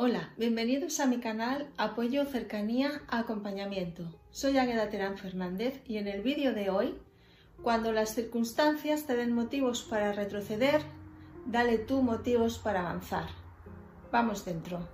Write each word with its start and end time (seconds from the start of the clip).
Hola, 0.00 0.32
bienvenidos 0.36 1.00
a 1.00 1.06
mi 1.06 1.18
canal 1.18 1.66
Apoyo, 1.76 2.24
Cercanía, 2.24 3.02
Acompañamiento. 3.08 4.04
Soy 4.30 4.56
Águeda 4.56 4.90
Terán 4.90 5.18
Fernández 5.18 5.82
y 5.88 5.96
en 5.96 6.06
el 6.06 6.22
vídeo 6.22 6.54
de 6.54 6.70
hoy, 6.70 6.94
cuando 7.64 7.90
las 7.90 8.14
circunstancias 8.14 9.06
te 9.08 9.16
den 9.16 9.32
motivos 9.32 9.82
para 9.82 10.12
retroceder, 10.12 10.82
dale 11.46 11.78
tú 11.78 12.00
motivos 12.02 12.60
para 12.60 12.82
avanzar. 12.82 13.26
Vamos 14.12 14.44
dentro. 14.44 14.88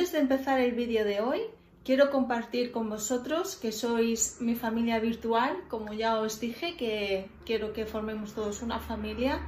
Antes 0.00 0.12
de 0.12 0.20
empezar 0.20 0.58
el 0.60 0.72
vídeo 0.72 1.04
de 1.04 1.20
hoy, 1.20 1.40
quiero 1.84 2.10
compartir 2.10 2.72
con 2.72 2.88
vosotros 2.88 3.54
que 3.56 3.70
sois 3.70 4.38
mi 4.40 4.54
familia 4.54 4.98
virtual, 4.98 5.58
como 5.68 5.92
ya 5.92 6.18
os 6.20 6.40
dije, 6.40 6.74
que 6.74 7.28
quiero 7.44 7.74
que 7.74 7.84
formemos 7.84 8.34
todos 8.34 8.62
una 8.62 8.78
familia. 8.78 9.42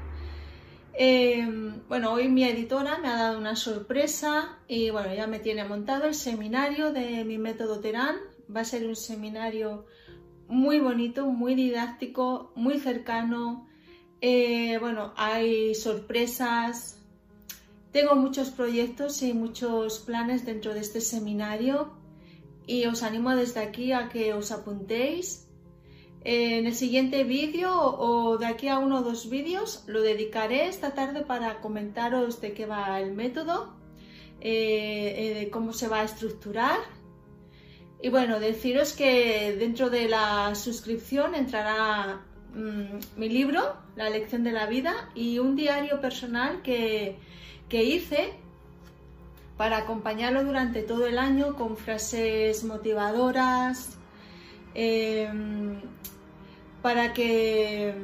Eh, 0.93 1.49
bueno, 1.89 2.13
hoy 2.13 2.29
mi 2.29 2.45
editora 2.45 2.99
me 2.99 3.09
ha 3.09 3.17
dado 3.17 3.39
una 3.39 3.57
sorpresa 3.57 4.59
y 4.69 4.91
bueno, 4.91 5.15
ya 5.15 5.27
me 5.27 5.39
tiene 5.39 5.65
montado 5.65 6.05
el 6.05 6.15
seminario 6.15 6.93
de 6.93 7.25
mi 7.25 7.39
método 7.39 7.81
Terán. 7.81 8.17
Va 8.55 8.61
a 8.61 8.67
ser 8.67 8.87
un 8.87 8.95
seminario 8.95 9.87
muy 10.49 10.81
bonito, 10.81 11.29
muy 11.29 11.55
didáctico, 11.55 12.53
muy 12.57 12.79
cercano. 12.79 13.71
Eh, 14.21 14.77
bueno, 14.81 15.15
hay 15.17 15.75
sorpresas, 15.75 17.02
tengo 17.93 18.15
muchos 18.17 18.51
proyectos 18.51 19.23
y 19.23 19.35
muchos 19.35 20.01
planes 20.01 20.45
dentro 20.47 20.73
de 20.75 20.81
este 20.81 21.01
seminario 21.01 21.93
y 22.67 22.87
os 22.87 23.03
animo 23.03 23.37
desde 23.37 23.61
aquí 23.61 23.93
a 23.93 24.09
que 24.09 24.33
os 24.33 24.51
apuntéis. 24.51 25.47
En 26.25 26.67
el 26.67 26.75
siguiente 26.75 27.25
vídeo 27.25 27.71
o 27.75 28.39
de 28.39 28.47
aquí 28.47 28.69
a 28.69 28.79
uno 28.79 29.01
o 29.01 29.03
dos 29.03 29.29
vídeos 29.29 29.85
lo 29.89 30.01
dedicaré 30.03 30.69
esta 30.69 30.95
tarde 30.95 31.23
para 31.23 31.61
comentaros 31.61 32.41
de 32.41 32.55
qué 32.55 32.65
va 32.65 33.01
el 33.01 33.13
método, 33.13 33.75
eh, 34.41 35.43
eh, 35.43 35.51
cómo 35.51 35.73
se 35.73 35.89
va 35.89 36.01
a 36.01 36.05
estructurar. 36.05 36.79
Y 38.01 38.09
bueno, 38.09 38.41
deciros 38.41 38.95
que 38.95 39.55
dentro 39.59 39.91
de 39.91 40.09
la 40.09 40.55
suscripción 40.55 41.35
entrará 41.35 42.23
mm, 42.55 43.19
mi 43.21 43.29
libro, 43.29 43.77
La 43.97 44.09
lección 44.09 44.45
de 44.45 44.53
la 44.53 44.67
vida, 44.67 45.11
y 45.15 45.39
un 45.39 45.57
diario 45.57 46.01
personal 46.01 46.63
que 46.63 47.19
que 47.73 47.83
hice 47.85 48.35
para 49.57 49.79
acompañarlo 49.79 50.45
durante 50.45 50.83
todo 50.83 51.07
el 51.07 51.17
año 51.17 51.57
con 51.57 51.79
frases 51.79 52.65
motivadoras, 52.65 53.97
em, 54.75 55.81
para 56.83 57.15
que 57.15 57.95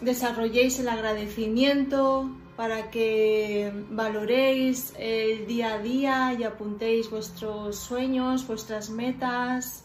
desarrolléis 0.00 0.80
el 0.80 0.88
agradecimiento, 0.88 2.30
para 2.56 2.90
que 2.90 3.70
valoréis 3.90 4.94
el 4.98 5.46
día 5.46 5.74
a 5.74 5.78
día 5.80 6.32
y 6.38 6.44
apuntéis 6.44 7.10
vuestros 7.10 7.76
sueños, 7.76 8.46
vuestras 8.46 8.88
metas. 8.88 9.84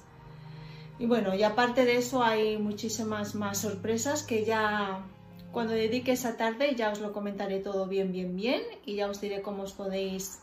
Y 0.98 1.08
bueno, 1.08 1.36
y 1.36 1.44
aparte 1.44 1.84
de 1.84 1.98
eso 1.98 2.24
hay 2.24 2.58
muchísimas 2.58 3.36
más 3.36 3.58
sorpresas 3.58 4.24
que 4.24 4.46
ya 4.46 5.04
cuando 5.56 5.74
dedique 5.74 6.12
esa 6.12 6.36
tarde 6.36 6.76
ya 6.76 6.92
os 6.92 7.00
lo 7.00 7.14
comentaré 7.14 7.60
todo 7.60 7.88
bien, 7.88 8.12
bien, 8.12 8.36
bien 8.36 8.62
y 8.86 8.96
ya 8.96 9.10
os 9.10 9.22
diré 9.22 9.42
cómo 9.42 9.64
os 9.64 9.72
podéis 9.72 10.42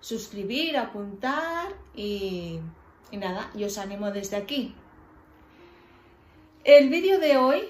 suscribir, 0.00 0.76
apuntar 0.76 1.72
y, 1.96 2.60
nada, 3.10 3.50
y 3.54 3.64
os 3.64 3.78
animo 3.78 4.10
desde 4.10 4.36
aquí. 4.36 4.74
El 6.62 6.90
vídeo 6.90 7.18
de 7.18 7.38
hoy 7.38 7.62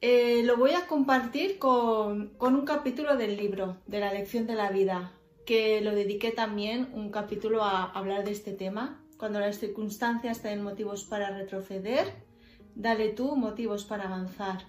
eh, 0.00 0.42
lo 0.42 0.56
voy 0.56 0.72
a 0.72 0.88
compartir 0.88 1.60
con, 1.60 2.30
con 2.38 2.56
un 2.56 2.64
capítulo 2.64 3.16
del 3.16 3.36
libro, 3.36 3.76
de 3.86 4.00
la 4.00 4.12
lección 4.12 4.48
de 4.48 4.56
la 4.56 4.70
vida, 4.70 5.12
que 5.46 5.80
lo 5.80 5.92
dediqué 5.94 6.32
también 6.32 6.90
un 6.92 7.12
capítulo 7.12 7.62
a 7.62 7.84
hablar 7.84 8.24
de 8.24 8.32
este 8.32 8.52
tema. 8.52 9.00
Cuando 9.16 9.38
las 9.38 9.60
circunstancias 9.60 10.42
te 10.42 10.48
den 10.48 10.64
motivos 10.64 11.04
para 11.04 11.30
retroceder, 11.30 12.12
dale 12.74 13.10
tú 13.10 13.36
motivos 13.36 13.84
para 13.84 14.08
avanzar. 14.08 14.64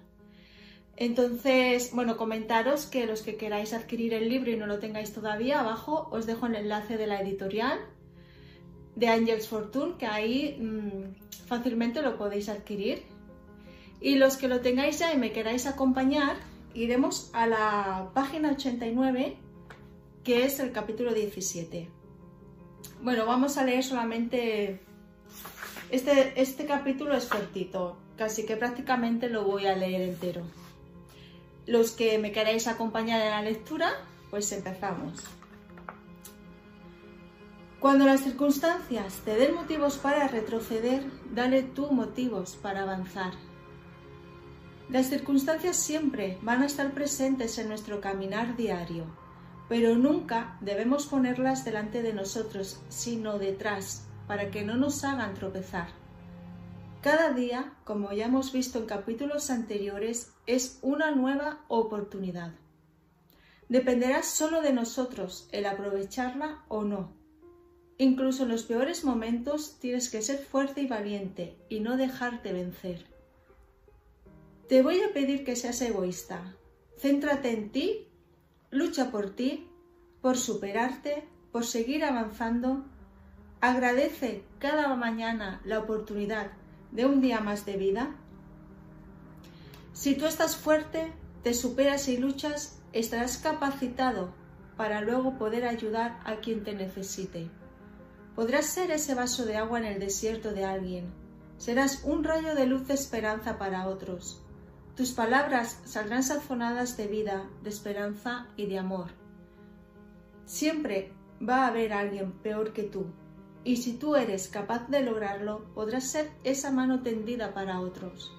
Entonces, 0.95 1.91
bueno, 1.93 2.17
comentaros 2.17 2.85
que 2.85 3.07
los 3.07 3.23
que 3.23 3.35
queráis 3.35 3.73
adquirir 3.73 4.13
el 4.13 4.29
libro 4.29 4.51
y 4.51 4.57
no 4.57 4.67
lo 4.67 4.79
tengáis 4.79 5.11
todavía, 5.11 5.59
abajo 5.59 6.07
os 6.11 6.25
dejo 6.25 6.45
el 6.45 6.55
enlace 6.55 6.97
de 6.97 7.07
la 7.07 7.19
editorial 7.21 7.79
de 8.95 9.07
Angels 9.07 9.47
Fortune, 9.47 9.95
que 9.97 10.05
ahí 10.05 10.57
mm, 10.59 11.47
fácilmente 11.47 12.01
lo 12.01 12.17
podéis 12.17 12.47
adquirir. 12.49 13.03
Y 14.01 14.15
los 14.15 14.37
que 14.37 14.47
lo 14.47 14.59
tengáis 14.61 14.99
ya 14.99 15.13
y 15.13 15.17
me 15.17 15.31
queráis 15.31 15.65
acompañar, 15.65 16.35
iremos 16.75 17.31
a 17.33 17.47
la 17.47 18.11
página 18.13 18.51
89, 18.51 19.37
que 20.23 20.45
es 20.45 20.59
el 20.59 20.71
capítulo 20.71 21.13
17. 21.13 21.89
Bueno, 23.01 23.25
vamos 23.25 23.57
a 23.57 23.65
leer 23.65 23.83
solamente... 23.83 24.79
Este, 25.89 26.39
este 26.41 26.65
capítulo 26.65 27.15
es 27.15 27.25
cortito, 27.25 27.97
casi 28.17 28.45
que 28.45 28.57
prácticamente 28.57 29.29
lo 29.29 29.43
voy 29.43 29.67
a 29.67 29.75
leer 29.75 30.01
entero. 30.01 30.43
Los 31.65 31.91
que 31.91 32.17
me 32.17 32.31
queráis 32.31 32.67
acompañar 32.67 33.21
en 33.21 33.31
la 33.31 33.41
lectura, 33.41 33.93
pues 34.29 34.51
empezamos. 34.51 35.23
Cuando 37.79 38.05
las 38.05 38.21
circunstancias 38.21 39.21
te 39.25 39.35
den 39.35 39.55
motivos 39.55 39.97
para 39.97 40.27
retroceder, 40.27 41.03
dale 41.33 41.63
tú 41.63 41.91
motivos 41.91 42.55
para 42.55 42.83
avanzar. 42.83 43.33
Las 44.89 45.07
circunstancias 45.07 45.77
siempre 45.77 46.37
van 46.41 46.61
a 46.61 46.65
estar 46.65 46.91
presentes 46.93 47.57
en 47.57 47.69
nuestro 47.69 48.01
caminar 48.01 48.57
diario, 48.57 49.05
pero 49.69 49.95
nunca 49.95 50.57
debemos 50.61 51.07
ponerlas 51.07 51.63
delante 51.63 52.01
de 52.01 52.13
nosotros, 52.13 52.81
sino 52.89 53.39
detrás, 53.39 54.05
para 54.27 54.51
que 54.51 54.63
no 54.63 54.75
nos 54.75 55.03
hagan 55.03 55.33
tropezar. 55.33 56.02
Cada 57.03 57.33
día, 57.33 57.73
como 57.83 58.13
ya 58.13 58.27
hemos 58.27 58.53
visto 58.53 58.79
en 58.79 58.85
capítulos 58.85 59.49
anteriores, 59.49 60.31
es 60.47 60.79
una 60.81 61.11
nueva 61.11 61.65
oportunidad. 61.67 62.53
Dependerá 63.67 64.23
solo 64.23 64.61
de 64.61 64.71
nosotros 64.71 65.49
el 65.51 65.65
aprovecharla 65.65 66.63
o 66.69 66.83
no. 66.85 67.11
Incluso 67.97 68.43
en 68.43 68.49
los 68.49 68.63
peores 68.63 69.03
momentos 69.03 69.79
tienes 69.81 70.09
que 70.09 70.21
ser 70.21 70.37
fuerte 70.39 70.79
y 70.79 70.87
valiente 70.87 71.57
y 71.67 71.81
no 71.81 71.97
dejarte 71.97 72.53
vencer. 72.53 73.05
Te 74.69 74.81
voy 74.81 75.01
a 75.01 75.11
pedir 75.11 75.43
que 75.43 75.57
seas 75.57 75.81
egoísta. 75.81 76.55
Céntrate 76.97 77.51
en 77.51 77.69
ti, 77.73 78.07
lucha 78.71 79.11
por 79.11 79.31
ti, 79.31 79.67
por 80.21 80.37
superarte, 80.37 81.27
por 81.51 81.65
seguir 81.65 82.05
avanzando. 82.05 82.85
Agradece 83.59 84.45
cada 84.57 84.95
mañana 84.95 85.61
la 85.65 85.79
oportunidad 85.79 86.62
de 86.93 87.05
un 87.05 87.21
día 87.21 87.39
más 87.41 87.65
de 87.65 87.75
vida? 87.75 88.15
Si 89.93 90.15
tú 90.15 90.25
estás 90.25 90.55
fuerte, 90.55 91.11
te 91.43 91.53
superas 91.53 92.07
y 92.07 92.17
luchas, 92.17 92.79
estarás 92.93 93.37
capacitado 93.37 94.33
para 94.77 95.01
luego 95.01 95.37
poder 95.37 95.65
ayudar 95.65 96.19
a 96.23 96.37
quien 96.37 96.63
te 96.63 96.73
necesite. 96.73 97.49
Podrás 98.35 98.65
ser 98.67 98.91
ese 98.91 99.15
vaso 99.15 99.45
de 99.45 99.57
agua 99.57 99.79
en 99.79 99.85
el 99.85 99.99
desierto 99.99 100.53
de 100.53 100.65
alguien. 100.65 101.11
Serás 101.57 102.03
un 102.03 102.23
rayo 102.23 102.55
de 102.55 102.65
luz 102.65 102.87
de 102.87 102.93
esperanza 102.93 103.57
para 103.57 103.87
otros. 103.87 104.41
Tus 104.95 105.11
palabras 105.11 105.79
saldrán 105.85 106.23
sazonadas 106.23 106.97
de 106.97 107.07
vida, 107.07 107.49
de 107.63 107.69
esperanza 107.69 108.47
y 108.55 108.67
de 108.67 108.77
amor. 108.77 109.07
Siempre 110.45 111.11
va 111.47 111.65
a 111.65 111.67
haber 111.67 111.93
alguien 111.93 112.31
peor 112.31 112.73
que 112.73 112.83
tú, 112.83 113.07
y 113.63 113.77
si 113.77 113.93
tú 113.93 114.15
eres 114.15 114.47
capaz 114.47 114.87
de 114.89 115.01
lograrlo, 115.01 115.63
podrás 115.73 116.05
ser 116.05 116.31
esa 116.43 116.71
mano 116.71 117.01
tendida 117.01 117.53
para 117.53 117.79
otros. 117.79 118.33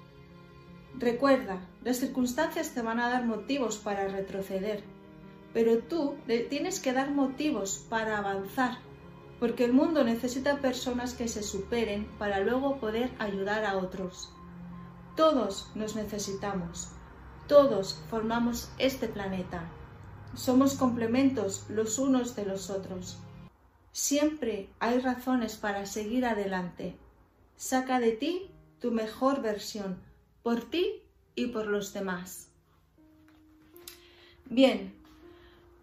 Recuerda, 0.98 1.60
las 1.82 1.96
circunstancias 1.96 2.70
te 2.70 2.82
van 2.82 3.00
a 3.00 3.08
dar 3.08 3.24
motivos 3.24 3.78
para 3.78 4.06
retroceder, 4.06 4.84
pero 5.52 5.78
tú 5.78 6.16
le 6.26 6.40
tienes 6.40 6.78
que 6.78 6.92
dar 6.92 7.10
motivos 7.10 7.84
para 7.88 8.18
avanzar, 8.18 8.78
porque 9.40 9.64
el 9.64 9.72
mundo 9.72 10.04
necesita 10.04 10.60
personas 10.60 11.14
que 11.14 11.26
se 11.26 11.42
superen 11.42 12.06
para 12.18 12.40
luego 12.40 12.78
poder 12.78 13.10
ayudar 13.18 13.64
a 13.64 13.76
otros. 13.76 14.30
Todos 15.16 15.70
nos 15.74 15.96
necesitamos, 15.96 16.90
todos 17.48 18.00
formamos 18.08 18.70
este 18.78 19.08
planeta. 19.08 19.68
Somos 20.34 20.74
complementos 20.74 21.66
los 21.68 21.98
unos 21.98 22.34
de 22.36 22.44
los 22.44 22.70
otros. 22.70 23.18
Siempre 23.94 24.70
hay 24.80 24.98
razones 24.98 25.54
para 25.54 25.86
seguir 25.86 26.24
adelante. 26.26 26.96
Saca 27.54 28.00
de 28.00 28.10
ti 28.10 28.50
tu 28.80 28.90
mejor 28.90 29.40
versión, 29.40 30.02
por 30.42 30.68
ti 30.68 31.04
y 31.36 31.46
por 31.46 31.68
los 31.68 31.92
demás. 31.92 32.48
Bien, 34.46 34.92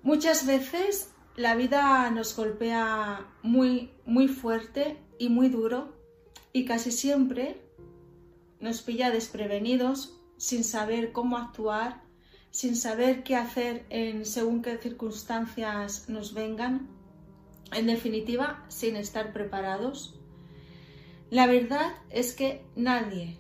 muchas 0.04 0.46
veces 0.46 1.14
la 1.38 1.56
vida 1.56 2.12
nos 2.12 2.36
golpea 2.36 3.26
muy, 3.44 3.92
muy 4.06 4.28
fuerte 4.28 4.98
y 5.18 5.30
muy 5.30 5.48
duro 5.48 5.96
y 6.52 6.66
casi 6.66 6.92
siempre 6.92 7.62
nos 8.60 8.82
pilla 8.82 9.10
desprevenidos, 9.10 10.20
sin 10.36 10.66
saber 10.66 11.14
cómo 11.14 11.38
actuar, 11.38 12.04
sin 12.50 12.76
saber 12.76 13.24
qué 13.24 13.38
hacer 13.38 13.86
en 13.90 14.26
según 14.26 14.62
qué 14.62 14.78
circunstancias 14.78 16.10
nos 16.10 16.34
vengan, 16.34 17.01
en 17.74 17.88
definitiva, 17.88 18.66
sin 18.68 18.96
estar 18.96 19.34
preparados. 19.34 20.20
La 21.30 21.48
verdad 21.48 21.94
es 22.10 22.34
que 22.34 22.66
nadie, 22.76 23.38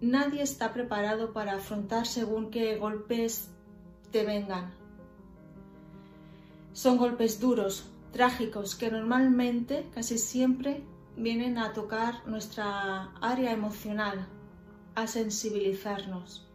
nadie 0.00 0.42
está 0.42 0.72
preparado 0.72 1.32
para 1.32 1.54
afrontar 1.54 2.06
según 2.06 2.50
qué 2.50 2.76
golpes 2.76 3.50
te 4.10 4.24
vengan. 4.24 4.72
Son 6.72 6.96
golpes 6.96 7.40
duros, 7.40 7.90
trágicos, 8.12 8.74
que 8.74 8.90
normalmente, 8.90 9.86
casi 9.94 10.18
siempre, 10.18 10.82
vienen 11.16 11.58
a 11.58 11.72
tocar 11.72 12.26
nuestra 12.26 13.12
área 13.20 13.52
emocional, 13.52 14.26
a 14.94 15.06
sensibilizarnos. 15.06 16.48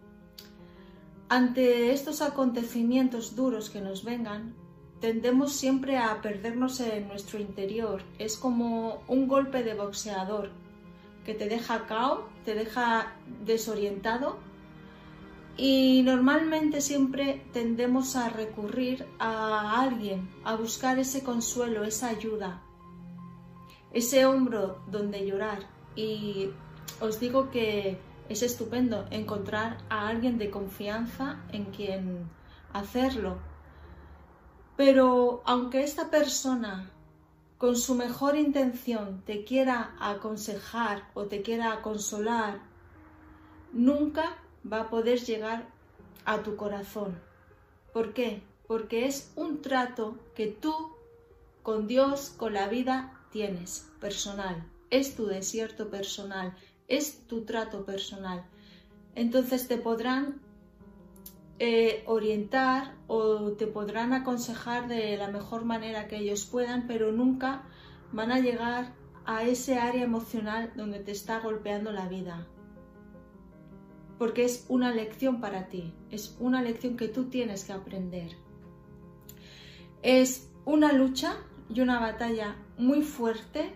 Ante 1.29 1.93
estos 1.93 2.21
acontecimientos 2.21 3.35
duros 3.35 3.69
que 3.69 3.81
nos 3.81 4.03
vengan, 4.03 4.55
tendemos 4.99 5.53
siempre 5.53 5.97
a 5.97 6.21
perdernos 6.21 6.79
en 6.79 7.07
nuestro 7.07 7.39
interior. 7.39 8.03
Es 8.17 8.37
como 8.37 9.03
un 9.07 9.27
golpe 9.27 9.63
de 9.63 9.73
boxeador 9.73 10.51
que 11.25 11.33
te 11.33 11.47
deja 11.47 11.85
cao, 11.87 12.29
te 12.45 12.55
deja 12.55 13.13
desorientado 13.45 14.37
y 15.57 16.03
normalmente 16.03 16.79
siempre 16.79 17.43
tendemos 17.51 18.15
a 18.15 18.29
recurrir 18.29 19.05
a 19.19 19.81
alguien, 19.81 20.29
a 20.45 20.55
buscar 20.55 20.99
ese 20.99 21.21
consuelo, 21.21 21.83
esa 21.83 22.07
ayuda, 22.07 22.61
ese 23.91 24.25
hombro 24.25 24.81
donde 24.87 25.25
llorar. 25.25 25.67
Y 25.95 26.51
os 27.01 27.19
digo 27.19 27.51
que 27.51 27.99
es 28.29 28.41
estupendo 28.41 29.05
encontrar 29.11 29.79
a 29.89 30.07
alguien 30.07 30.37
de 30.37 30.49
confianza 30.49 31.41
en 31.51 31.65
quien 31.65 32.29
hacerlo. 32.71 33.37
Pero 34.79 35.41
aunque 35.43 35.83
esta 35.83 36.09
persona 36.09 36.89
con 37.57 37.75
su 37.75 37.95
mejor 37.95 38.37
intención 38.37 39.21
te 39.25 39.43
quiera 39.43 39.93
aconsejar 39.99 41.03
o 41.15 41.25
te 41.25 41.41
quiera 41.41 41.81
consolar, 41.81 42.61
nunca 43.73 44.37
va 44.63 44.79
a 44.79 44.89
poder 44.89 45.19
llegar 45.19 45.67
a 46.23 46.43
tu 46.43 46.55
corazón. 46.55 47.19
¿Por 47.91 48.13
qué? 48.13 48.41
Porque 48.67 49.05
es 49.05 49.33
un 49.35 49.61
trato 49.61 50.17
que 50.33 50.47
tú 50.47 50.73
con 51.61 51.85
Dios, 51.85 52.29
con 52.29 52.53
la 52.53 52.69
vida, 52.69 53.19
tienes 53.33 53.91
personal. 53.99 54.65
Es 54.91 55.13
tu 55.13 55.25
desierto 55.25 55.89
personal, 55.89 56.55
es 56.87 57.27
tu 57.27 57.43
trato 57.43 57.83
personal. 57.83 58.45
Entonces 59.13 59.67
te 59.67 59.77
podrán 59.77 60.39
eh, 61.61 62.03
orientar 62.05 62.95
o 63.07 63.51
te 63.51 63.67
podrán 63.67 64.13
aconsejar 64.13 64.87
de 64.87 65.17
la 65.17 65.27
mejor 65.27 65.65
manera 65.65 66.07
que 66.07 66.17
ellos 66.17 66.45
puedan, 66.45 66.87
pero 66.87 67.11
nunca 67.11 67.63
van 68.13 68.31
a 68.31 68.39
llegar 68.39 68.93
a 69.25 69.43
ese 69.43 69.77
área 69.77 70.03
emocional 70.03 70.71
donde 70.77 70.99
te 70.99 71.11
está 71.11 71.41
golpeando 71.41 71.91
la 71.91 72.07
vida. 72.07 72.47
Porque 74.17 74.45
es 74.45 74.65
una 74.69 74.93
lección 74.93 75.41
para 75.41 75.67
ti, 75.67 75.93
es 76.09 76.37
una 76.39 76.61
lección 76.61 76.95
que 76.95 77.09
tú 77.09 77.25
tienes 77.25 77.65
que 77.65 77.73
aprender. 77.73 78.37
Es 80.01 80.49
una 80.63 80.93
lucha 80.93 81.35
y 81.69 81.81
una 81.81 81.99
batalla 81.99 82.55
muy 82.77 83.01
fuerte 83.01 83.73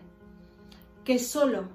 que 1.04 1.20
solo, 1.20 1.68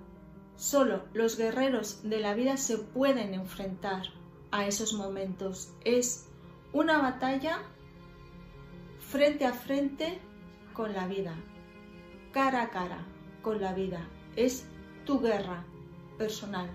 solo 0.56 1.04
los 1.12 1.36
guerreros 1.36 2.02
de 2.02 2.18
la 2.20 2.32
vida 2.32 2.56
se 2.56 2.78
pueden 2.78 3.34
enfrentar 3.34 4.17
a 4.50 4.66
esos 4.66 4.92
momentos. 4.92 5.72
Es 5.84 6.28
una 6.72 7.00
batalla 7.00 7.60
frente 9.00 9.46
a 9.46 9.52
frente 9.52 10.18
con 10.74 10.92
la 10.92 11.06
vida, 11.06 11.34
cara 12.32 12.62
a 12.62 12.70
cara 12.70 13.04
con 13.42 13.60
la 13.60 13.72
vida. 13.72 14.06
Es 14.36 14.66
tu 15.04 15.20
guerra 15.20 15.64
personal. 16.18 16.68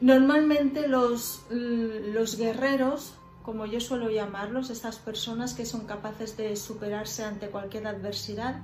Normalmente 0.00 0.88
los, 0.88 1.46
los 1.50 2.36
guerreros, 2.36 3.14
como 3.44 3.66
yo 3.66 3.80
suelo 3.80 4.10
llamarlos, 4.10 4.70
estas 4.70 4.96
personas 4.96 5.54
que 5.54 5.64
son 5.64 5.86
capaces 5.86 6.36
de 6.36 6.56
superarse 6.56 7.22
ante 7.22 7.50
cualquier 7.50 7.86
adversidad, 7.86 8.62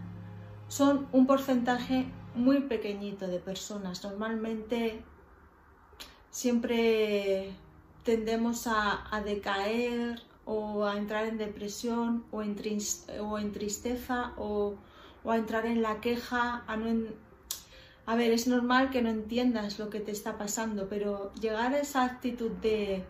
son 0.67 1.07
un 1.13 1.27
porcentaje 1.27 2.11
muy 2.35 2.63
pequeñito 2.63 3.29
de 3.29 3.39
personas. 3.39 4.03
Normalmente 4.03 5.05
siempre 6.31 7.53
tendemos 8.05 8.67
a, 8.67 9.23
decaer 9.25 10.23
o 10.45 10.85
a 10.85 10.97
entrar 10.97 11.27
en 11.27 11.39
depresión 11.39 12.25
o 12.31 12.43
en, 12.43 12.57
o 13.21 13.39
en 13.39 13.53
tristeza 13.53 14.33
o, 14.37 14.77
a 15.27 15.37
entrar 15.37 15.67
en 15.67 15.83
la 15.83 16.01
queja, 16.01 16.65
a 16.67 16.79
A 18.07 18.17
ver, 18.17 18.33
es 18.33 18.47
normal 18.47 18.89
que 18.91 19.03
no 19.03 19.11
entiendas 19.11 19.79
lo 19.79 19.91
que 19.91 20.01
te 20.01 20.13
está 20.13 20.39
pasando, 20.39 20.89
pero 20.89 21.33
llegar 21.35 21.75
a 21.75 21.81
esa 21.81 22.05
actitud 22.05 22.51
de, 22.51 23.05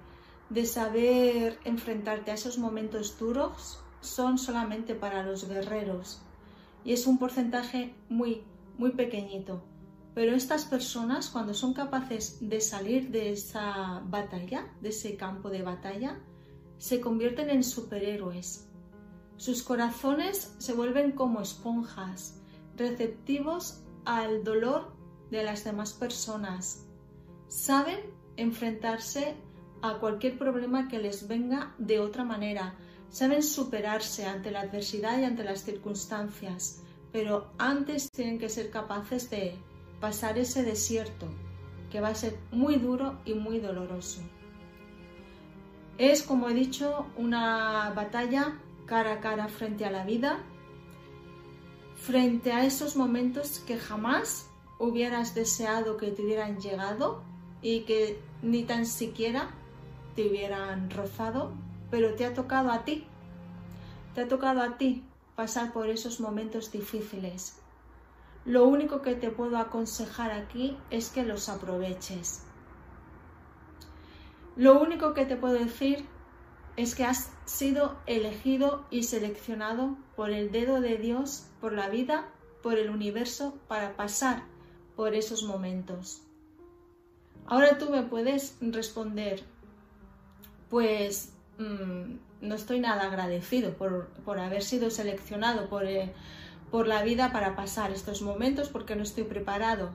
de 0.51 0.67
saber 0.67 1.59
enfrentarte 1.65 2.33
a 2.33 2.35
esos 2.35 2.59
momentos 2.59 3.17
duros 3.19 3.81
son 4.01 4.39
solamente 4.39 4.95
para 4.95 5.23
los 5.23 5.49
guerreros 5.49 6.21
y 6.85 6.93
es 6.93 7.07
un 7.07 7.19
porcentaje 7.19 7.95
muy, 8.09 8.43
muy 8.79 8.93
pequeñito. 8.93 9.63
Pero 10.19 10.35
estas 10.35 10.65
personas, 10.65 11.31
cuando 11.31 11.55
son 11.55 11.75
capaces 11.75 12.39
de 12.41 12.61
salir 12.61 13.13
de 13.13 13.31
esa 13.31 14.03
batalla, 14.05 14.67
de 14.81 14.89
ese 14.89 15.17
campo 15.17 15.49
de 15.49 15.63
batalla, 15.63 16.19
se 16.77 17.01
convierten 17.01 17.51
en 17.51 17.63
superhéroes. 17.63 18.69
Sus 19.37 19.63
corazones 19.63 20.57
se 20.59 20.73
vuelven 20.73 21.13
como 21.13 21.41
esponjas, 21.41 22.43
receptivos 22.75 23.85
al 24.05 24.43
dolor 24.43 24.93
de 25.31 25.45
las 25.45 25.63
demás 25.63 25.93
personas. 25.93 26.85
Saben 27.47 28.01
enfrentarse 28.37 29.37
a 29.83 30.01
cualquier 30.01 30.37
problema 30.37 30.89
que 30.89 30.99
les 30.99 31.29
venga 31.29 31.77
de 31.79 32.01
otra 32.01 32.25
manera. 32.25 32.75
Saben 33.09 33.45
superarse 33.45 34.27
ante 34.27 34.51
la 34.51 34.63
adversidad 34.63 35.21
y 35.21 35.23
ante 35.23 35.45
las 35.45 35.63
circunstancias, 35.63 36.83
pero 37.13 37.53
antes 37.57 38.11
tienen 38.11 38.41
que 38.41 38.49
ser 38.49 38.73
capaces 38.73 39.31
de 39.31 39.57
pasar 40.01 40.39
ese 40.39 40.63
desierto 40.63 41.27
que 41.91 42.01
va 42.01 42.09
a 42.09 42.15
ser 42.15 42.39
muy 42.51 42.77
duro 42.77 43.19
y 43.25 43.35
muy 43.35 43.59
doloroso. 43.61 44.21
Es, 45.97 46.23
como 46.23 46.49
he 46.49 46.55
dicho, 46.55 47.07
una 47.17 47.91
batalla 47.95 48.61
cara 48.87 49.15
a 49.15 49.21
cara 49.21 49.49
frente 49.49 49.85
a 49.85 49.91
la 49.91 50.05
vida, 50.05 50.39
frente 51.97 52.53
a 52.53 52.65
esos 52.65 52.97
momentos 52.97 53.59
que 53.61 53.79
jamás 53.79 54.49
hubieras 54.79 55.35
deseado 55.35 55.97
que 55.97 56.11
te 56.13 56.23
hubieran 56.23 56.59
llegado 56.61 57.23
y 57.61 57.81
que 57.81 58.21
ni 58.43 58.63
tan 58.63 58.87
siquiera 58.87 59.51
te 60.15 60.29
hubieran 60.29 60.91
rozado, 60.91 61.53
pero 61.91 62.15
te 62.15 62.25
ha 62.25 62.33
tocado 62.33 62.71
a 62.71 62.85
ti, 62.85 63.05
te 64.15 64.23
ha 64.23 64.29
tocado 64.29 64.63
a 64.63 64.79
ti 64.79 65.05
pasar 65.35 65.73
por 65.73 65.89
esos 65.89 66.21
momentos 66.21 66.71
difíciles 66.71 67.58
lo 68.49 68.67
único 68.67 69.03
que 69.03 69.15
te 69.15 69.31
puedo 69.31 69.59
aconsejar 69.59 70.31
aquí 70.31 70.79
es 70.89 71.11
que 71.11 71.23
los 71.23 71.51
aproveches. 71.51 72.43
Lo 74.57 74.81
único 74.81 75.13
que 75.13 75.27
te 75.27 75.37
puedo 75.37 75.53
decir 75.53 76.07
es 76.77 76.95
que 76.95 77.05
has 77.05 77.31
sido 77.45 77.99
elegido 78.07 78.87
y 78.91 79.03
seleccionado 79.03 79.99
por 80.17 80.31
el 80.31 80.51
dedo 80.51 80.81
de 80.81 80.97
Dios, 80.97 81.47
por 81.61 81.75
la 81.75 81.91
vida, 81.91 82.31
por 82.63 82.79
el 82.79 82.89
universo, 82.89 83.59
para 83.69 83.97
pasar 83.97 84.45
por 84.97 85.15
esos 85.15 85.43
momentos. 85.43 86.23
Ahora 87.45 87.77
tú 87.77 87.91
me 87.91 88.03
puedes 88.03 88.57
responder, 88.63 89.43
pues 90.71 91.35
mm, 91.59 92.17
no 92.41 92.55
estoy 92.55 92.81
nada 92.81 93.09
agradecido 93.09 93.75
por, 93.75 94.09
haber 94.41 94.63
sido 94.63 94.89
seleccionado 94.89 95.69
por, 95.69 95.85
el 95.85 96.13
por 96.71 96.87
la 96.87 97.03
vida 97.03 97.33
para 97.33 97.57
pasar 97.57 97.91
estos 97.91 98.23
momentos 98.23 98.69
porque 98.69 98.97
no 98.97 99.03
estoy 99.03 99.25
preparado. 99.25 99.91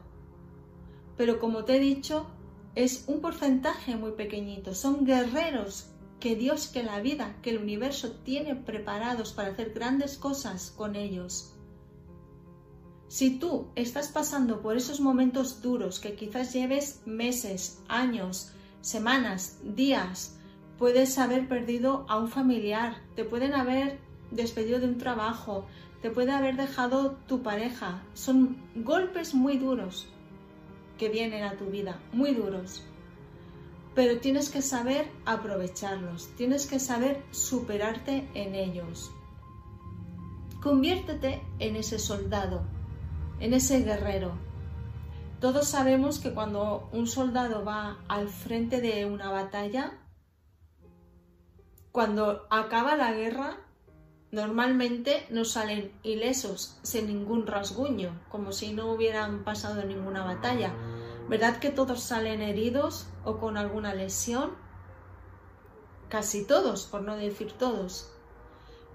Pero 1.18 1.40
como 1.40 1.66
te 1.66 1.78
he 1.78 1.80
dicho, 1.80 2.28
es 2.76 3.06
un 3.08 3.22
porcentaje 3.22 3.96
muy 3.96 4.14
pequeñito. 4.14 4.74
Son 4.74 5.06
guerreros 5.06 5.90
que 6.20 6.36
Dios, 6.36 6.68
que 6.68 6.84
la 6.84 7.02
vida, 7.02 7.36
que 7.42 7.52
el 7.52 7.58
universo 7.58 8.12
tiene 8.24 8.56
preparados 8.56 9.34
para 9.34 9.50
hacer 9.50 9.74
grandes 9.74 10.18
cosas 10.18 10.72
con 10.72 10.96
ellos. 10.96 11.54
Si 13.10 13.38
tú 13.38 13.68
estás 13.76 14.08
pasando 14.08 14.62
por 14.62 14.76
esos 14.76 15.00
momentos 15.00 15.62
duros 15.62 16.00
que 16.00 16.16
quizás 16.16 16.54
lleves 16.54 17.02
meses, 17.06 17.84
años, 17.88 18.54
semanas, 18.82 19.60
días, 19.64 20.40
puedes 20.80 21.18
haber 21.20 21.48
perdido 21.48 22.06
a 22.10 22.18
un 22.18 22.30
familiar, 22.30 22.96
te 23.16 23.24
pueden 23.24 23.54
haber 23.54 24.00
despedido 24.32 24.80
de 24.80 24.88
un 24.88 24.98
trabajo, 24.98 25.66
te 26.04 26.12
puede 26.12 26.34
haber 26.34 26.58
dejado 26.58 27.12
tu 27.28 27.44
pareja. 27.44 28.04
Son 28.14 28.58
golpes 28.76 29.34
muy 29.34 29.58
duros 29.58 30.10
que 30.98 31.08
vienen 31.08 31.46
a 31.46 31.56
tu 31.56 31.68
vida, 31.68 31.98
muy 32.12 32.34
duros. 32.34 32.84
Pero 33.96 34.20
tienes 34.20 34.50
que 34.50 34.62
saber 34.62 35.10
aprovecharlos, 35.26 36.28
tienes 36.36 36.68
que 36.68 36.82
saber 36.82 37.24
superarte 37.32 38.28
en 38.34 38.54
ellos. 38.54 39.14
Conviértete 40.62 41.42
en 41.60 41.78
ese 41.78 41.98
soldado, 42.00 42.64
en 43.40 43.54
ese 43.54 43.80
guerrero. 43.80 44.34
Todos 45.40 45.70
sabemos 45.70 46.20
que 46.20 46.34
cuando 46.34 46.90
un 46.92 47.08
soldado 47.08 47.64
va 47.64 48.04
al 48.10 48.28
frente 48.28 48.82
de 48.82 49.06
una 49.06 49.32
batalla, 49.32 50.02
cuando 51.94 52.46
acaba 52.50 52.98
la 52.98 53.14
guerra, 53.14 53.63
normalmente 54.34 55.28
no 55.30 55.46
salen 55.46 55.92
ilesos, 56.02 56.80
sin 56.82 57.06
ningún 57.06 57.46
rasguño, 57.46 58.20
como 58.30 58.52
si 58.52 58.74
no 58.74 58.92
hubieran 58.92 59.44
pasado 59.44 59.84
ninguna 59.84 60.24
batalla. 60.24 60.74
¿Verdad 61.30 61.60
que 61.60 61.70
todos 61.70 62.02
salen 62.02 62.42
heridos 62.42 63.06
o 63.26 63.38
con 63.38 63.58
alguna 63.58 63.94
lesión? 63.94 64.56
Casi 66.10 66.48
todos, 66.48 66.88
por 66.88 67.04
no 67.04 67.16
decir 67.16 67.52
todos. 67.52 68.12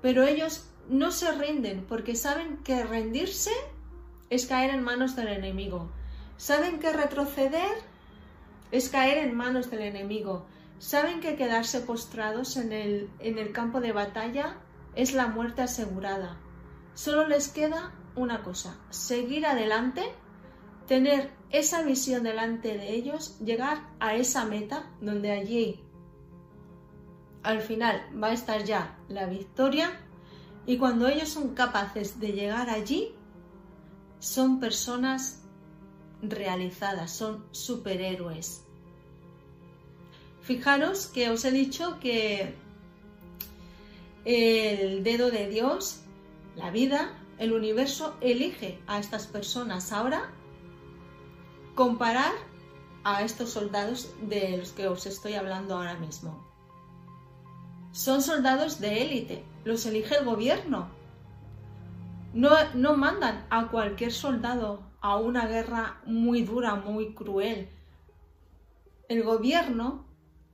Pero 0.03 0.25
ellos 0.25 0.65
no 0.89 1.13
se 1.13 1.31
rinden 1.31 1.87
porque 1.89 2.17
saben 2.17 2.57
que 2.65 2.83
rendirse 2.83 3.53
es 4.31 4.47
caer 4.47 4.71
en 4.71 4.83
manos 4.83 5.15
del 5.15 5.29
enemigo. 5.29 5.89
Saben 6.37 6.81
que 6.81 6.93
retroceder 6.93 7.77
es 8.73 8.89
caer 8.89 9.19
en 9.19 9.37
manos 9.37 9.71
del 9.71 9.83
enemigo. 9.83 10.47
Saben 10.81 11.21
que 11.21 11.37
quedarse 11.37 11.81
postrados 11.81 12.57
en 12.57 12.73
el, 12.73 13.09
en 13.21 13.39
el 13.39 13.53
campo 13.53 13.81
de 13.81 13.93
batalla 13.93 14.57
es 14.95 15.13
la 15.13 15.27
muerte 15.27 15.63
asegurada. 15.63 16.39
Solo 16.95 17.27
les 17.29 17.49
queda 17.49 17.95
una 18.17 18.43
cosa, 18.43 18.77
seguir 18.91 19.47
adelante, 19.47 20.03
tener 20.87 21.31
esa 21.51 21.83
visión 21.83 22.23
delante 22.23 22.77
de 22.77 22.95
ellos, 22.95 23.39
llegar 23.39 23.89
a 24.01 24.15
esa 24.17 24.45
meta 24.45 24.91
donde 25.01 25.33
allí 25.33 25.85
al 27.43 27.61
final 27.61 28.03
va 28.23 28.29
a 28.29 28.33
estar 28.33 28.65
ya 28.65 28.99
la 29.09 29.27
victoria 29.27 29.91
y 30.67 30.77
cuando 30.77 31.09
ellos 31.09 31.29
son 31.29 31.55
capaces 31.55 32.21
de 32.21 32.33
llegar 32.33 32.69
allí, 32.69 33.15
son 34.19 34.61
personas 34.61 35.45
realizadas, 36.21 37.11
son 37.11 37.47
superhéroes. 37.53 38.65
Fijaros 40.43 41.07
que 41.07 41.31
os 41.31 41.45
he 41.45 41.51
dicho 41.51 41.99
que 42.01 42.55
el 44.29 45.03
dedo 45.05 45.31
de 45.31 45.49
Dios, 45.49 46.03
la 46.55 46.71
vida, 46.71 47.19
el 47.39 47.55
universo 47.55 48.15
elige 48.21 48.79
a 48.87 48.99
estas 48.99 49.27
personas. 49.27 49.91
Ahora, 49.91 50.31
comparar 51.75 52.33
a 53.05 53.23
estos 53.23 53.49
soldados 53.49 54.13
de 54.21 54.59
los 54.59 54.73
que 54.73 54.87
os 54.87 55.07
estoy 55.07 55.33
hablando 55.33 55.77
ahora 55.77 55.95
mismo. 55.95 56.47
Son 57.93 58.21
soldados 58.21 58.81
de 58.81 59.03
élite, 59.03 59.45
los 59.65 59.87
elige 59.87 60.19
el 60.19 60.27
gobierno. 60.27 60.91
No, 62.35 62.51
no 62.75 62.99
mandan 62.99 63.47
a 63.49 63.69
cualquier 63.69 64.13
soldado 64.13 64.83
a 65.01 65.17
una 65.17 65.47
guerra 65.47 66.03
muy 66.05 66.43
dura, 66.43 66.75
muy 66.75 67.15
cruel. 67.15 67.71
El 69.09 69.23
gobierno 69.23 70.07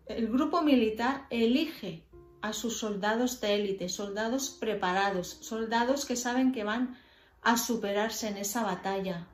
el 0.06 0.28
grupo 0.28 0.60
militar 0.60 1.26
elige 1.30 2.04
a 2.44 2.52
sus 2.52 2.76
soldados 2.76 3.40
de 3.40 3.54
élite, 3.54 3.88
soldados 3.88 4.50
preparados, 4.50 5.38
soldados 5.40 6.04
que 6.04 6.14
saben 6.14 6.52
que 6.52 6.62
van 6.62 7.00
a 7.40 7.56
superarse 7.56 8.28
en 8.28 8.36
esa 8.36 8.62
batalla, 8.62 9.26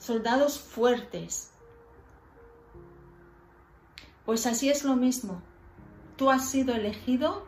soldados 0.00 0.58
fuertes. 0.58 1.52
Pues 4.26 4.46
así 4.46 4.68
es 4.68 4.82
lo 4.82 4.96
mismo. 4.96 5.40
Tú 6.16 6.28
has 6.28 6.50
sido 6.50 6.74
elegido, 6.74 7.46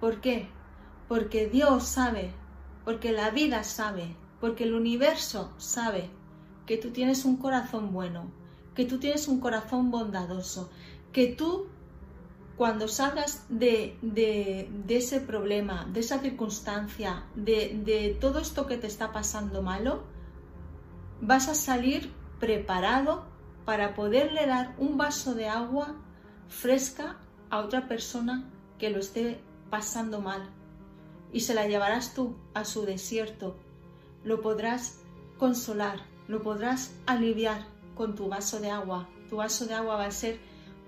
¿por 0.00 0.22
qué? 0.22 0.48
Porque 1.08 1.46
Dios 1.46 1.86
sabe, 1.86 2.32
porque 2.86 3.12
la 3.12 3.28
vida 3.28 3.64
sabe, 3.64 4.16
porque 4.40 4.64
el 4.64 4.72
universo 4.72 5.52
sabe 5.58 6.08
que 6.64 6.78
tú 6.78 6.90
tienes 6.90 7.26
un 7.26 7.36
corazón 7.36 7.92
bueno, 7.92 8.32
que 8.74 8.86
tú 8.86 8.98
tienes 8.98 9.28
un 9.28 9.40
corazón 9.40 9.90
bondadoso, 9.90 10.70
que 11.12 11.26
tú 11.26 11.68
cuando 12.58 12.88
salgas 12.88 13.44
de, 13.48 13.96
ese 14.88 15.20
problema, 15.20 15.88
de 15.92 16.00
esa 16.00 16.18
circunstancia, 16.18 17.24
de, 17.36 17.80
de 17.84 18.18
todo 18.20 18.40
esto 18.40 18.66
que 18.66 18.76
te 18.76 18.88
está 18.88 19.12
pasando 19.12 19.62
malo, 19.62 20.02
vas 21.20 21.48
a 21.48 21.54
salir 21.54 22.12
preparado 22.40 23.26
para 23.64 23.94
poderle 23.94 24.44
dar 24.46 24.74
un 24.76 24.98
vaso 24.98 25.36
de 25.36 25.48
agua 25.48 25.94
fresca 26.48 27.18
a 27.48 27.60
otra 27.60 27.86
persona 27.86 28.50
que 28.76 28.90
lo 28.90 28.98
esté 28.98 29.40
pasando 29.70 30.20
mal 30.20 30.50
y 31.32 31.40
se 31.40 31.54
la 31.54 31.68
llevarás 31.68 32.12
tú 32.12 32.34
a 32.54 32.64
su 32.64 32.84
desierto. 32.84 33.56
Lo 34.24 34.40
podrás 34.40 34.98
consolar, 35.38 36.00
lo 36.26 36.42
podrás 36.42 36.92
aliviar 37.06 37.66
con 37.94 38.16
tu 38.16 38.28
vaso 38.28 38.58
de 38.58 38.72
agua. 38.72 39.08
Tu 39.30 39.36
vaso 39.36 39.66
de 39.66 39.74
agua 39.74 39.94
va 39.94 40.06
a 40.06 40.10
ser 40.10 40.40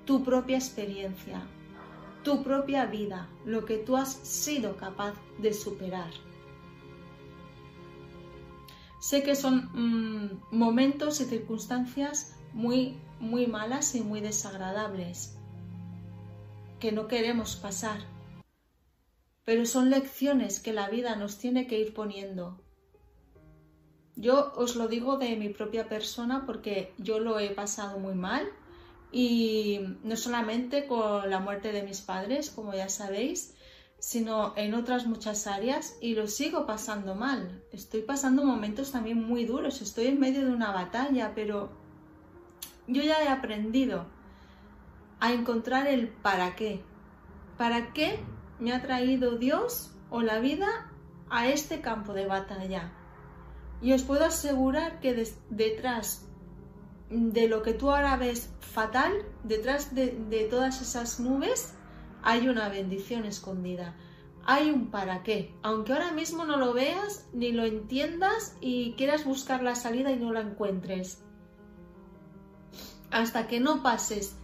tu 0.04 0.24
propia 0.24 0.56
experiencia, 0.56 1.46
tu 2.22 2.42
propia 2.42 2.86
vida, 2.86 3.28
lo 3.44 3.64
que 3.64 3.78
tú 3.78 3.96
has 3.96 4.12
sido 4.12 4.76
capaz 4.76 5.14
de 5.38 5.52
superar. 5.52 6.10
Sé 9.00 9.22
que 9.22 9.34
son 9.34 9.70
mm, 9.72 10.40
momentos 10.50 11.20
y 11.20 11.24
circunstancias 11.24 12.36
muy, 12.52 12.98
muy 13.18 13.46
malas 13.46 13.94
y 13.94 14.02
muy 14.02 14.20
desagradables 14.20 15.36
que 16.78 16.92
no 16.92 17.08
queremos 17.08 17.56
pasar, 17.56 18.00
pero 19.44 19.66
son 19.66 19.90
lecciones 19.90 20.60
que 20.60 20.72
la 20.72 20.88
vida 20.88 21.16
nos 21.16 21.38
tiene 21.38 21.66
que 21.66 21.78
ir 21.78 21.94
poniendo 21.94 22.60
yo 24.20 24.52
os 24.54 24.76
lo 24.76 24.86
digo 24.86 25.16
de 25.16 25.34
mi 25.36 25.48
propia 25.48 25.88
persona 25.88 26.44
porque 26.44 26.92
yo 26.98 27.20
lo 27.20 27.38
he 27.38 27.50
pasado 27.50 27.98
muy 27.98 28.14
mal 28.14 28.46
y 29.12 29.80
no 30.02 30.16
solamente 30.16 30.86
con 30.86 31.28
la 31.30 31.40
muerte 31.40 31.72
de 31.72 31.82
mis 31.82 32.00
padres, 32.00 32.50
como 32.50 32.74
ya 32.74 32.88
sabéis, 32.88 33.54
sino 33.98 34.54
en 34.56 34.74
otras 34.74 35.06
muchas 35.06 35.46
áreas 35.46 35.96
y 36.00 36.14
lo 36.14 36.26
sigo 36.26 36.66
pasando 36.66 37.14
mal. 37.14 37.62
Estoy 37.72 38.02
pasando 38.02 38.44
momentos 38.44 38.92
también 38.92 39.22
muy 39.22 39.44
duros, 39.44 39.82
estoy 39.82 40.06
en 40.06 40.20
medio 40.20 40.44
de 40.44 40.52
una 40.52 40.72
batalla, 40.72 41.32
pero 41.34 41.70
yo 42.86 43.02
ya 43.02 43.22
he 43.22 43.28
aprendido 43.28 44.06
a 45.20 45.32
encontrar 45.32 45.86
el 45.86 46.08
para 46.08 46.56
qué. 46.56 46.82
¿Para 47.58 47.92
qué 47.92 48.18
me 48.58 48.72
ha 48.72 48.80
traído 48.80 49.36
Dios 49.36 49.94
o 50.08 50.22
la 50.22 50.38
vida 50.38 50.90
a 51.28 51.48
este 51.48 51.82
campo 51.82 52.14
de 52.14 52.26
batalla? 52.26 52.92
Y 53.82 53.92
os 53.92 54.02
puedo 54.02 54.24
asegurar 54.24 55.00
que 55.00 55.26
detrás 55.50 56.29
de 57.10 57.48
lo 57.48 57.62
que 57.62 57.74
tú 57.74 57.90
ahora 57.90 58.16
ves 58.16 58.50
fatal, 58.60 59.12
detrás 59.42 59.94
de, 59.94 60.46
todas 60.48 60.80
esas 60.80 61.20
nubes, 61.20 61.74
hay 62.22 62.48
una 62.48 62.68
bendición 62.68 63.24
escondida. 63.24 63.96
Hay 64.44 64.70
un 64.70 64.90
para 64.90 65.22
qué. 65.22 65.54
Aunque 65.62 65.92
ahora 65.92 66.12
mismo 66.12 66.44
no 66.44 66.56
lo 66.56 66.72
veas, 66.72 67.28
ni 67.32 67.52
lo 67.52 67.64
entiendas 67.64 68.56
y 68.60 68.92
quieras 68.92 69.24
buscar 69.24 69.62
la 69.62 69.74
salida 69.74 70.12
y 70.12 70.16
no 70.16 70.32
la 70.32 70.40
encuentres. 70.40 71.22
Hasta 73.10 73.48
que 73.48 73.60
no 73.60 73.82
pases 73.82 74.36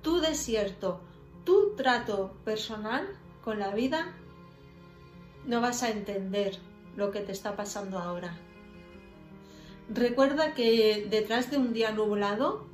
tu 0.00 0.20
desierto, 0.20 1.00
tu 1.44 1.76
trato 1.76 2.32
personal 2.44 3.06
con 3.44 3.58
la 3.58 3.74
vida, 3.74 4.14
no 5.46 5.60
vas 5.60 5.82
a 5.82 5.90
entender 5.90 6.58
lo 6.96 7.10
que 7.10 7.20
te 7.20 7.32
está 7.32 7.54
pasando 7.54 7.98
ahora. 7.98 8.38
Recuerda 9.94 10.54
que 10.54 11.06
detrás 11.10 11.50
de 11.50 11.58
un 11.58 11.74
día 11.74 11.92
nublado 11.92 12.64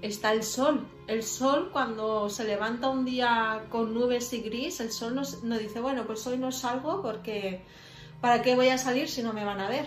está 0.00 0.32
el 0.32 0.42
sol. 0.42 0.84
El 1.06 1.22
sol 1.22 1.70
cuando 1.72 2.28
se 2.28 2.44
levanta 2.44 2.88
un 2.88 3.04
día 3.04 3.66
con 3.70 3.94
nubes 3.94 4.32
y 4.32 4.40
gris, 4.40 4.80
el 4.80 4.90
sol 4.90 5.14
nos, 5.14 5.42
dice, 5.42 5.80
bueno, 5.80 6.04
pues 6.04 6.26
hoy 6.26 6.38
no 6.38 6.50
salgo 6.50 7.02
porque 7.02 7.62
¿para 8.20 8.42
qué 8.42 8.56
voy 8.56 8.68
a 8.68 8.78
salir 8.78 9.08
si 9.08 9.22
no 9.22 9.32
me 9.32 9.44
van 9.44 9.60
a 9.60 9.68
ver? 9.68 9.86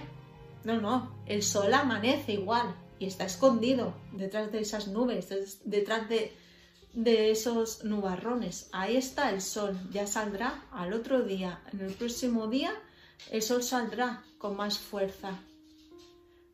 No, 0.63 0.79
no, 0.79 1.11
el 1.25 1.43
sol 1.43 1.73
amanece 1.73 2.31
igual 2.31 2.73
y 2.97 3.07
está 3.07 3.25
escondido 3.25 3.93
detrás 4.13 4.53
de 4.53 4.61
esas 4.61 4.87
nubes, 4.87 5.27
detrás 5.65 6.07
de, 6.07 6.33
de 6.93 7.31
esos 7.31 7.83
nubarrones. 7.83 8.69
Ahí 8.71 8.95
está 8.95 9.31
el 9.31 9.41
sol, 9.41 9.77
ya 9.91 10.07
saldrá 10.07 10.63
al 10.71 10.93
otro 10.93 11.23
día. 11.23 11.61
En 11.73 11.81
el 11.81 11.93
próximo 11.93 12.47
día 12.47 12.73
el 13.31 13.41
sol 13.41 13.63
saldrá 13.63 14.23
con 14.37 14.55
más 14.55 14.79
fuerza. 14.79 15.41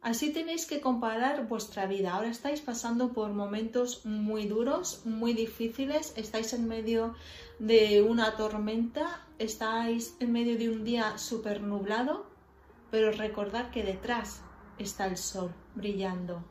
Así 0.02 0.34
tenéis 0.34 0.66
que 0.66 0.82
comparar 0.82 1.48
vuestra 1.48 1.86
vida. 1.86 2.14
Ahora 2.14 2.30
estáis 2.30 2.60
pasando 2.60 3.14
por 3.14 3.34
momentos 3.34 4.04
muy 4.04 4.48
duros, 4.48 5.06
muy 5.06 5.34
difíciles, 5.34 6.14
estáis 6.18 6.54
en 6.54 6.68
medio 6.68 7.14
de 7.60 8.02
una 8.02 8.36
tormenta, 8.36 9.22
estáis 9.38 10.16
en 10.20 10.32
medio 10.32 10.58
de 10.58 10.70
un 10.70 10.84
día 10.84 11.20
súper 11.20 11.62
nublado, 11.62 12.26
pero 12.90 13.12
recordad 13.12 13.70
que 13.70 13.84
detrás 13.84 14.42
está 14.80 15.06
el 15.06 15.18
sol 15.18 15.54
brillando. 15.76 16.44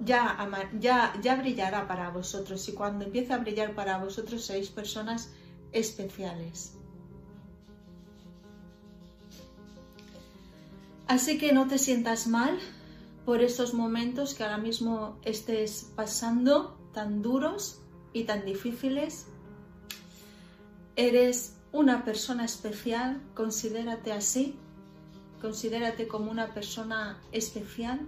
Ya, 0.00 0.36
ya, 0.78 1.14
ya 1.22 1.36
brillará 1.36 1.88
para 1.88 2.10
vosotros 2.10 2.68
y 2.68 2.74
cuando 2.74 3.06
empiece 3.06 3.32
a 3.32 3.38
brillar 3.38 3.74
para 3.74 3.96
vosotros 3.96 4.44
seréis 4.44 4.68
personas 4.68 5.32
especiales. 5.72 6.76
Así 11.12 11.36
que 11.36 11.52
no 11.52 11.66
te 11.66 11.76
sientas 11.76 12.26
mal 12.26 12.58
por 13.26 13.42
estos 13.42 13.74
momentos 13.74 14.32
que 14.32 14.44
ahora 14.44 14.56
mismo 14.56 15.18
estés 15.26 15.92
pasando 15.94 16.74
tan 16.94 17.20
duros 17.20 17.82
y 18.14 18.24
tan 18.24 18.46
difíciles. 18.46 19.26
Eres 20.96 21.58
una 21.70 22.02
persona 22.06 22.46
especial, 22.46 23.20
considérate 23.34 24.10
así, 24.10 24.56
considérate 25.42 26.08
como 26.08 26.30
una 26.30 26.54
persona 26.54 27.20
especial. 27.30 28.00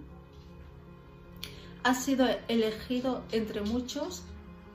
Has 1.82 2.04
sido 2.04 2.26
elegido 2.48 3.22
entre 3.32 3.60
muchos 3.60 4.22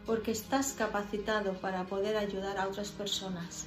porque 0.06 0.30
estás 0.30 0.74
capacitado 0.74 1.54
para 1.54 1.86
poder 1.88 2.16
ayudar 2.16 2.60
a 2.60 2.68
otras 2.68 2.90
personas 2.90 3.66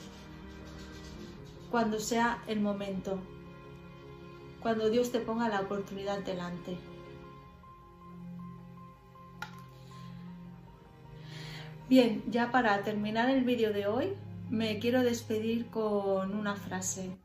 cuando 1.72 1.98
sea 1.98 2.44
el 2.46 2.60
momento 2.60 3.18
cuando 4.62 4.90
Dios 4.90 5.10
te 5.10 5.20
ponga 5.20 5.48
la 5.48 5.60
oportunidad 5.60 6.20
delante. 6.20 6.78
Bien, 11.88 12.22
ya 12.28 12.50
para 12.50 12.82
terminar 12.84 13.28
el 13.28 13.44
vídeo 13.44 13.72
de 13.72 13.86
hoy, 13.86 14.16
me 14.48 14.78
quiero 14.78 15.02
despedir 15.02 15.66
con 15.66 16.34
una 16.34 16.54
frase. 16.54 17.18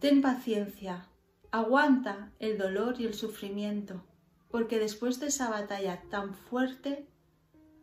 Ten 0.00 0.20
paciencia, 0.20 1.06
aguanta 1.52 2.32
el 2.40 2.58
dolor 2.58 3.00
y 3.00 3.06
el 3.06 3.14
sufrimiento, 3.14 4.02
porque 4.50 4.80
después 4.80 5.20
de 5.20 5.28
esa 5.28 5.48
batalla 5.48 6.02
tan 6.10 6.34
fuerte, 6.34 7.06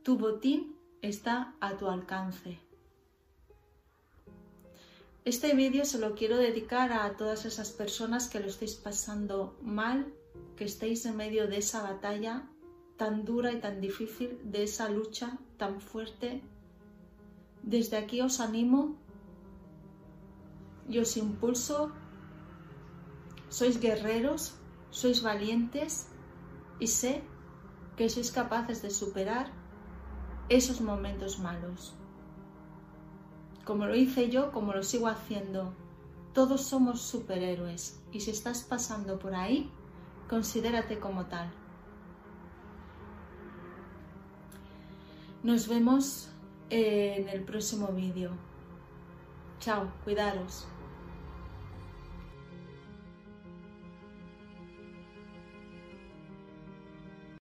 tu 0.04 0.18
botín 0.18 0.76
está 1.02 1.56
a 1.62 1.78
tu 1.78 1.88
alcance. 1.88 2.60
Este 5.30 5.54
vídeo 5.54 5.86
se 5.86 6.00
lo 6.00 6.16
quiero 6.16 6.38
dedicar 6.38 6.92
a 6.92 7.16
todas 7.16 7.46
esas 7.46 7.70
personas 7.70 8.28
que 8.30 8.40
lo 8.40 8.48
estéis 8.48 8.74
pasando 8.74 9.56
mal, 9.62 10.12
que 10.58 10.66
estéis 10.66 11.06
en 11.06 11.18
medio 11.18 11.48
de 11.48 11.58
esa 11.58 11.84
batalla 11.84 12.50
tan 12.98 13.26
dura 13.26 13.52
y 13.52 13.60
tan 13.60 13.80
difícil, 13.80 14.40
de 14.44 14.64
esa 14.64 14.90
lucha 14.90 15.38
tan 15.58 15.82
fuerte. 15.82 16.42
Desde 17.62 17.98
aquí 17.98 18.22
os 18.22 18.40
animo 18.40 18.98
y 20.90 20.98
os 20.98 21.16
impulso. 21.16 21.92
Sois 23.50 23.80
guerreros, 23.80 24.56
sois 24.90 25.22
valientes 25.22 26.08
y 26.80 26.88
sé 26.88 27.22
que 27.98 28.10
sois 28.10 28.32
capaces 28.32 28.82
de 28.82 28.90
superar 28.90 29.52
esos 30.50 30.82
momentos 30.82 31.38
malos 31.38 31.99
como 33.70 33.86
lo 33.86 33.96
hice 33.96 34.32
yo, 34.32 34.52
como 34.52 34.74
lo 34.74 34.82
sigo 34.82 35.08
haciendo. 35.08 35.76
Todos 36.34 36.64
somos 36.64 37.04
superhéroes 37.04 38.02
y 38.12 38.22
si 38.22 38.32
estás 38.32 38.64
pasando 38.64 39.20
por 39.20 39.36
ahí, 39.36 39.70
considérate 40.28 40.98
como 40.98 41.28
tal. 41.28 41.52
Nos 45.44 45.68
vemos 45.68 46.30
en 46.72 47.30
el 47.30 47.44
próximo 47.44 47.90
vídeo. 47.90 48.32
Chao, 49.60 49.92
cuidaros. 50.04 50.66